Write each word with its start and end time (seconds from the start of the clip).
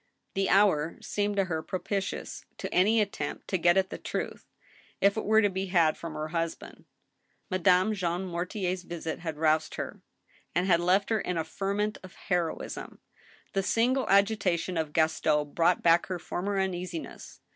The 0.33 0.49
hour 0.49 0.97
seemed 0.99 1.35
to 1.35 1.45
her 1.45 1.61
propitious 1.61 2.43
to 2.57 2.73
any 2.73 3.01
attempt 3.01 3.47
to 3.49 3.59
get 3.59 3.77
at 3.77 3.91
the 3.91 3.99
truth, 3.99 4.47
if 4.99 5.15
it 5.15 5.23
were 5.23 5.43
to 5.43 5.49
be 5.51 5.67
had 5.67 5.95
from 5.95 6.15
her 6.15 6.29
husband. 6.29 6.85
Madame 7.51 7.93
Jean 7.93 8.25
Mor 8.25 8.47
tier's 8.47 8.81
visit 8.81 9.19
had 9.19 9.37
roused 9.37 9.75
her, 9.75 10.01
and 10.55 10.65
had 10.65 10.79
left 10.79 11.11
her 11.11 11.21
in 11.21 11.37
a 11.37 11.43
ferment 11.43 11.99
of 12.01 12.15
heroism. 12.15 12.97
The 13.53 13.61
singular 13.61 14.09
agitation 14.11 14.75
of 14.75 14.91
Gaston 14.91 15.53
brought 15.53 15.83
back 15.83 16.07
her 16.07 16.17
former 16.17 16.55
uneasi 16.57 16.97
ness. 16.99 17.39